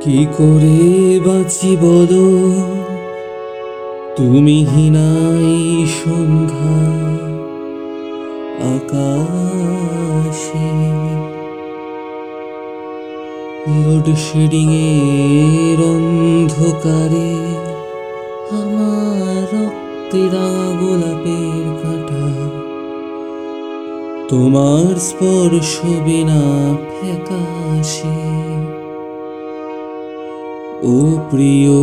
কি 0.00 0.26
করে 0.38 1.20
বাঁচি 1.20 1.76
বলো? 1.80 2.52
তুমি 4.16 4.64
হিনাই 4.64 5.86
সন্ধ্যা 5.86 6.78
আকাশে। 8.74 10.97
লোডশেডিং 13.68 14.68
এর 14.72 15.80
অন্ধকারে 15.82 17.32
আমার 18.50 19.42
রক্তে 19.54 20.22
রাঙা 20.32 20.68
গোলাপের 20.80 21.66
কাঁটা। 21.82 22.26
তোমার 24.28 24.96
স্পর্শ 25.00 25.72
বিনা 26.04 26.42
ফ্যাকাশে। 26.94 28.22
ও 30.82 31.18
প্রিয়, 31.30 31.78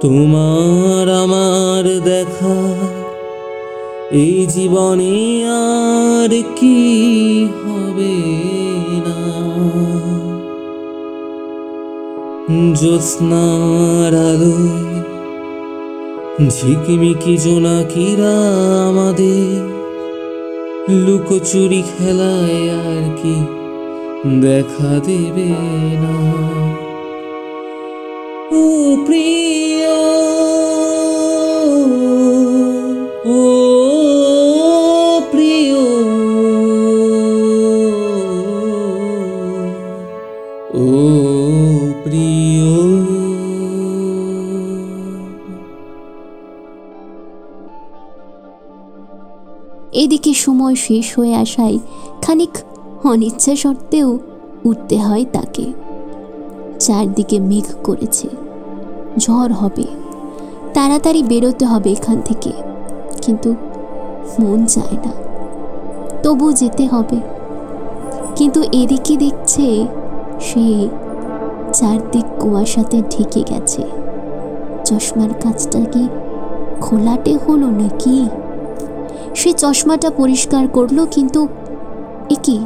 তোমার 0.00 1.08
আমার 1.08 1.84
দেখা, 2.00 2.58
এই 4.10 4.46
জীবনে 4.46 5.44
আর 5.46 6.42
কি 6.56 6.78
হবে? 7.44 8.47
জ্যোৎস্নার 12.74 14.14
আলোয় 14.30 15.02
ঝিকিমিকি 16.48 17.36
জোনাকিরা 17.36 18.36
আমাদের। 18.88 19.78
লুকোচুরি 21.06 21.82
খেলায় 21.82 22.58
আর 22.70 23.04
কি 23.16 23.36
দেখা 24.40 24.92
দেবে 25.06 25.50
না। 26.02 26.16
ও 28.52 28.62
প্রিয় 29.06 29.57
এদিকে 49.92 50.34
সময় 50.34 50.74
শেষ 50.74 51.18
হয়ে 51.18 51.34
আসায় 51.34 51.78
খানিক 52.22 52.48
অনিচ্ছা 53.06 53.56
সত্ত্বেও 53.56 54.18
উঠতে 54.64 54.98
হয় 54.98 55.24
তাকে। 55.32 55.72
চারদিকে 56.78 57.40
মেঘ 57.40 57.64
করেছে। 57.84 58.28
ঝড় 59.18 59.52
হবে। 59.52 59.84
তাড়াতাড়ি 60.74 61.22
বেরোতে 61.22 61.64
হবে 61.64 61.90
এখান 61.90 62.20
থেকে। 62.24 62.52
কিন্তু 63.22 63.54
মন 64.40 64.66
চায় 64.66 64.96
না। 65.06 65.12
তবু 66.22 66.52
যেতে 66.52 66.86
হবে। 66.86 67.20
কিন্তু 68.36 68.62
এদিকে 68.62 69.16
দেখছে 69.16 69.86
সে 70.40 70.88
চারদিক 71.72 72.24
কুয়াশাতে 72.40 73.02
ঢেকে 73.10 73.42
গেছে। 73.42 73.82
চশমার 74.84 75.28
কাজটা 75.42 75.80
কি 75.80 76.08
খোলাটে 76.80 77.38
হলো 77.48 77.66
নাকি? 77.66 78.28
সে 79.34 79.52
চশমাটা 79.52 80.10
পরিষ্কার 80.10 80.68
করল 80.68 81.06
কিন্তু 81.10 81.48
এ 82.30 82.36
কি 82.42 82.60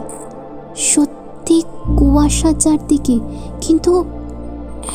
সত্যি 0.76 1.62
কুয়াশা 1.98 2.52
চারদিকে 2.52 3.18
কিন্তু 3.60 4.04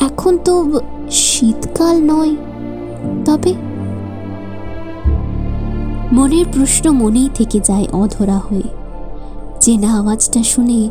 এখন 0.00 0.38
তো 0.44 0.80
শীতকাল 1.10 2.02
নয়। 2.02 2.36
তবে 3.24 3.54
মনের 6.12 6.44
প্রশ্ন 6.52 6.90
মনেই 6.90 7.28
থেকে 7.34 7.60
যায় 7.64 7.86
অধরা 7.92 8.38
হয়ে। 8.38 8.62
চেনা 9.60 9.98
আওয়াজটা 9.98 10.42
শুনে 10.42 10.90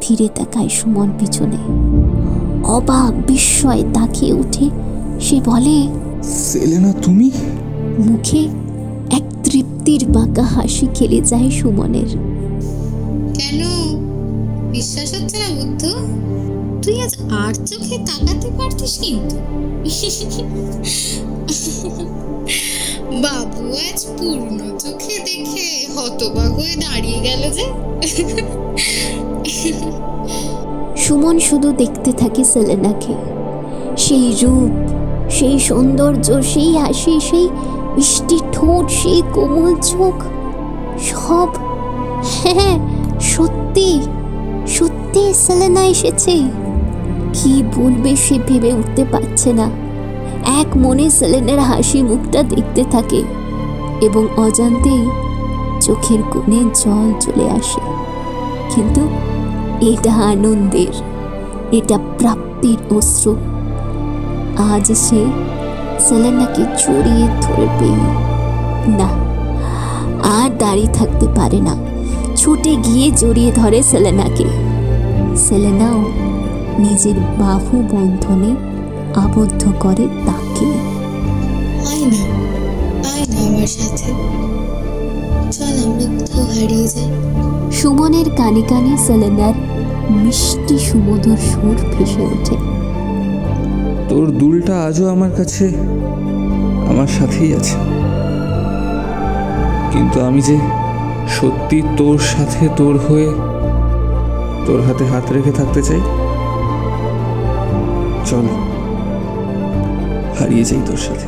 ফিরে 0.00 0.28
তাকায় 0.34 0.68
সুমন 0.68 1.10
পিছনে। 1.18 1.56
অবাক 2.64 3.26
বিস্ময় 3.26 3.82
তাকিয়ে 3.94 4.32
উঠে 4.32 4.70
সে 5.20 5.40
বলে 5.44 5.88
সেলেনা 6.22 6.92
তুমি? 7.02 7.30
মুখে 7.98 8.38
এক 8.38 8.65
তৃপ্তির 9.86 10.12
বাঁকা 10.12 10.42
হাসি 10.42 10.86
খেলে 10.94 11.20
যায় 11.20 11.50
সুমনের। 11.50 12.10
কেন? 13.34 13.60
বিশ্বাস 14.70 15.08
হচ্ছে 15.14 15.36
না 15.38 15.48
বুদ্ধ? 15.56 15.82
তুই 16.82 16.96
আজ 17.02 17.12
আর 17.30 17.54
চোখে 17.66 17.96
তাকাতে 17.98 18.48
পারতিস 18.58 18.92
কিন্তু। 19.02 19.36
বাবু 23.22 23.62
আজ 23.86 24.00
পূর্ণ 24.18 24.58
চোখে 24.78 25.16
দেখে 25.18 25.66
হতবাক 25.94 26.50
হয়ে 26.58 26.76
দাঁড়িয়ে 26.76 27.18
গেল 27.18 27.42
যে। 27.56 27.64
সুমন 30.96 31.36
শুধু 31.38 31.68
দেখতে 31.72 32.10
থাকে 32.12 32.42
সেলেনাকে। 32.44 33.14
সেই 33.96 34.26
রূপ 34.42 34.72
সেই 35.30 35.56
সৌন্দর্য 35.58 36.26
সেই 36.42 36.70
হাসি 36.76 37.14
সেই 37.30 37.46
মিষ্টি 37.96 38.38
ঠোঁট, 38.52 38.90
সেই 38.90 39.22
কোমল 39.32 39.74
চোখ, 39.74 40.14
সব। 41.02 41.48
হ্যাঁ 42.42 42.78
সত্যি 43.20 44.00
সত্যি 44.66 45.34
সেলেনা 45.34 45.82
এসেছে। 45.84 46.34
কি 47.32 47.62
বলবে 47.76 48.16
সে 48.16 48.38
ভেবে 48.48 48.72
উঠতে 48.72 49.04
পারছে 49.12 49.52
না। 49.52 49.70
এক 50.60 50.76
মনে 50.76 51.10
সেলেনের 51.10 51.60
হাসি 51.60 52.02
মুখটা 52.02 52.42
দেখতে 52.42 52.84
থাকে 52.90 53.22
এবং 54.00 54.26
অজান্তেই 54.36 55.10
চোখের 55.80 56.18
কোণে 56.32 56.60
জল 56.74 57.08
চলে 57.20 57.50
আসে। 57.50 57.80
কিন্তু 58.74 59.00
এটা 59.80 60.12
আনন্দের, 60.12 60.94
এটা 61.72 61.98
প্রাপ্তির 62.18 62.96
অশ্রু। 62.96 63.36
আজ 64.56 64.92
সে 64.92 65.24
সেলেনাকে 66.00 66.62
জড়িয়ে 66.62 67.28
ধরবে 67.42 67.90
না 68.98 69.08
আর 70.22 70.50
দাঁড়িয়ে 70.58 70.88
থাকতে 70.94 71.26
পারে 71.36 71.60
না। 71.60 71.76
ছুটে 72.36 72.76
গিয়ে 72.76 73.10
জড়িয়ে 73.10 73.52
ধরে 73.52 73.82
সেলেনাকে। 73.82 74.44
সেলেনাও 75.36 75.98
নিজের 76.78 77.14
বাহু 77.38 77.82
বন্ধনে 77.90 78.56
আবদ্ধ 79.14 79.72
করে 79.80 80.08
তাকে। 80.26 80.66
আয় 81.90 82.04
না 82.06 82.22
আয় 83.12 83.26
না 83.28 83.48
আমার 83.48 83.66
সাথে। 83.66 84.12
চল 85.52 85.64
আমরা 85.64 86.06
কোথাও 86.18 86.44
হারিয়ে 86.44 86.88
যাই। 86.88 87.72
সুমনের 87.72 88.30
কানে 88.36 88.62
কানে 88.62 88.96
সেলেনার 88.96 89.54
মিষ্টি 90.10 90.78
সুমধুর 90.78 91.36
সুর 91.36 91.76
ভেসে 91.98 92.22
ওঠে। 92.22 92.65
তোর 94.08 94.26
দুলটা 94.30 94.84
আজও 94.84 95.08
আমার 95.08 95.30
কাছে, 95.36 95.68
আমার 96.88 97.06
সাথেই 97.06 97.54
আছে। 97.54 97.76
কিন্তু 99.92 100.20
আমি 100.20 100.42
যে 100.42 100.58
সত্যি 101.28 101.82
তোর 101.96 102.18
সাথে 102.18 102.68
তোর 102.76 102.98
হয়ে 102.98 103.30
তোর 104.66 104.80
হাতে 104.80 105.04
হাত 105.04 105.32
রেখে 105.32 105.52
থাকতে 105.52 105.82
চাই, 105.82 106.00
চল, 108.26 108.46
হারিয়ে 110.38 110.64
যাই 110.64 110.80
তোর 110.86 110.96
সাথে। 110.96 111.26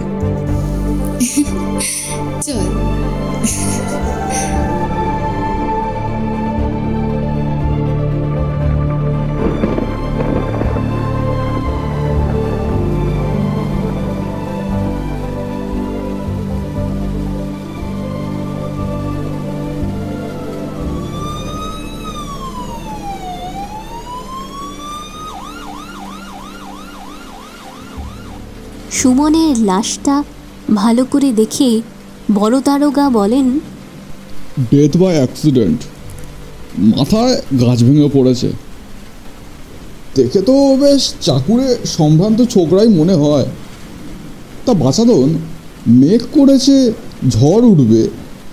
চল। 2.42 2.66
সুমনের 28.98 29.56
লাশটা 29.70 30.16
ভালো 30.74 31.02
করে 31.04 31.32
দেখে 31.32 31.70
বড় 32.34 32.56
দারোগা 32.61 33.06
বলেন 33.11 33.46
ডেথ 34.70 34.92
বাই 34.96 35.14
অ্যাক্সিডেন্ট 35.16 35.80
মাথায় 36.78 37.34
গাছ 37.61 37.78
ভেঙে 37.84 38.08
পড়েছে। 38.14 38.48
দেখে 40.14 40.40
তো 40.40 40.54
বেশ 40.76 41.02
চাকুরে 41.20 41.68
সম্ভ্রান্ত 41.96 42.40
ছোকরাই 42.54 42.88
মনে 42.88 43.14
হয়। 43.14 43.46
তা 44.66 44.72
বাঁচাদন 44.74 45.28
মেঘ 46.00 46.22
করেছে 46.32 46.76
ঝড় 47.30 47.64
উঠবে, 47.72 48.02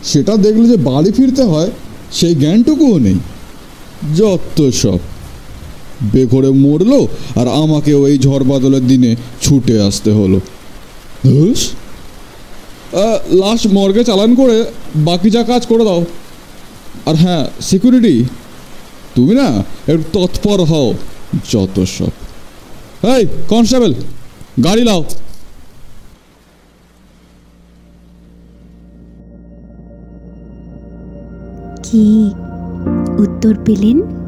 সেটা 0.04 0.34
দেখলে 0.38 0.66
যে 0.68 0.78
বাড়ি 0.90 1.12
ফিরতে 1.12 1.44
হয়, 1.44 1.72
সেই 2.12 2.36
জ্ঞানটুকুও 2.36 2.98
নেই। 3.00 3.18
যত 4.18 4.58
সব। 4.84 5.00
বেঘরে 6.04 6.50
মরলো 6.50 7.08
আর 7.36 7.48
আমাকেও 7.48 8.08
এই 8.08 8.18
ঝড় 8.20 8.44
বাদলের 8.44 8.88
দিনে 8.88 9.16
ছুটে 9.42 9.82
আসতে 9.82 10.12
হলো। 10.12 10.40
ধুস। 11.26 11.72
লাস্ট 13.32 13.68
মর্গে 13.68 14.04
চালান 14.04 14.36
করে 14.36 14.66
বাকি 14.96 15.30
যা 15.30 15.44
কাজ 15.44 15.66
করে 15.66 15.84
দাও। 15.86 16.06
আর 17.06 17.16
হ্যাঁ 17.16 17.46
সিকিউরিটি। 17.62 18.26
তুমি 19.16 19.36
না 19.36 19.50
একটু 19.88 20.04
তৎপর 20.14 20.64
হও, 20.64 20.94
যত 21.52 21.84
সব। 21.84 22.14
এই, 23.16 23.26
কনস্টেবল, 23.48 23.94
গাড়ি 24.64 24.84
লাও 24.84 25.04
কি 31.84 32.04
উত্তর 33.24 33.54
পেলেন? 33.66 34.25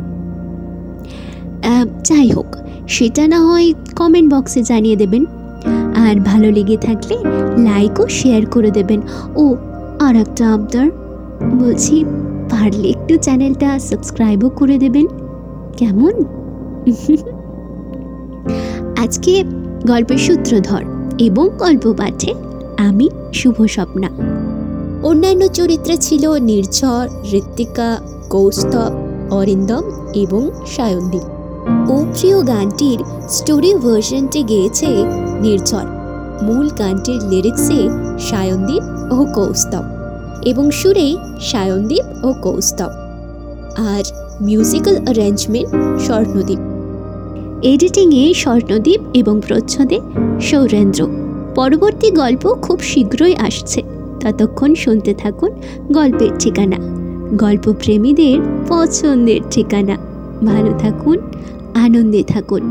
যাই 2.04 2.30
হোক, 2.30 2.56
সেটা 2.88 3.28
না 3.28 3.42
হয় 3.42 3.74
কমেন্ট 3.96 4.34
বক্সে 4.34 4.64
জানিয়ে 4.64 4.96
দেবেন। 4.96 5.26
আর 5.96 6.16
ভালো 6.20 6.52
লেগে 6.52 6.78
থাকলে 6.78 7.18
লাইক 7.58 8.00
ও 8.00 8.08
শেয়ার 8.08 8.46
করে 8.46 8.72
দেবেন। 8.72 9.02
ও 9.36 9.56
আর 10.00 10.16
একটা 10.16 10.54
আবদার 10.54 10.92
বলছি, 11.60 12.04
পারলে 12.50 12.90
একটু 12.90 13.18
চ্যানেলটা 13.18 13.80
সাবস্ক্রাইবও 13.80 14.50
করে 14.50 14.78
দেবেন। 14.78 15.06
কেমন? 15.78 16.14
আজকে 18.98 19.44
গল্পের 19.88 20.18
সূত্রধর 20.18 20.84
এবং 21.20 21.50
গল্প 21.58 21.94
পাঠে 21.98 22.34
আমি, 22.78 23.10
শুভ 23.34 23.66
স্বপ্না। 23.66 24.10
অন্যান্য 25.04 25.48
চরিত্রে 25.48 25.98
ছিল 25.98 26.38
নির্ঝর, 26.40 27.08
ঋত্বিকা, 27.34 27.98
কৌস্তব, 28.30 28.92
অরিন্দম 29.32 29.84
এবং 30.14 30.50
সায়নদীপ 30.68 31.37
ও 31.90 32.06
প্রিয় 32.14 32.48
গানটির 32.48 33.00
স্টোরি 33.30 33.74
ভার্সনটি 33.74 34.44
গেয়েছে 34.44 34.88
নির্ঝর। 35.42 35.86
মূল 36.44 36.70
গানটির 36.80 37.22
লিরিক্সে 37.24 37.90
সায়নদীপ 38.20 38.84
ও 39.14 39.26
কৌস্তব 39.34 39.84
এবং 40.46 40.72
সুরে 40.72 41.18
সায়নদীপ 41.42 42.26
ও 42.26 42.34
কৌস্তব। 42.42 42.90
আর 43.78 44.04
মিউজিক্যাল 44.42 44.96
অ্যারেঞ্জমেন্ট 45.04 46.02
স্বর্ণদীপ। 46.02 46.60
এডিটিংয়ে 47.64 48.34
স্বর্ণদীপ 48.34 49.02
এবং 49.14 49.42
প্রচ্ছদে 49.48 50.00
সৌরেন্দ্র। 50.42 51.08
পরবর্তী 51.56 52.12
গল্প 52.12 52.54
খুব 52.62 52.80
শীঘ্রই 52.80 53.36
আসছে। 53.36 53.84
ততক্ষণ 54.20 54.76
শুনতে 54.76 55.14
থাকুন 55.14 55.52
গল্পের 55.92 56.30
ঠিকানা। 56.40 56.78
গল্পপ্রেমীদের 57.38 58.40
পছন্দের 58.68 59.40
ঠিকানা। 59.52 59.98
ভালো 60.46 60.72
থাকুন 60.80 61.18
আনন্দে 61.78 62.22
থাকুন 62.24 62.64